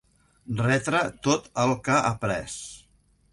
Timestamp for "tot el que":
1.27-1.99